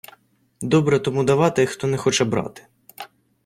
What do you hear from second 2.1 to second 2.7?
брати.